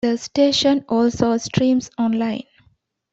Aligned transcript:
The 0.03 0.17
station 0.17 0.83
also 0.89 1.37
streams 1.37 1.91
on 1.95 2.13
line. 2.13 2.45